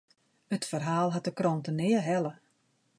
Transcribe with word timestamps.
It 0.55 0.63
ferhaal 0.69 1.09
hat 1.13 1.23
de 1.27 1.33
krante 1.39 1.71
nea 1.79 2.01
helle. 2.09 2.33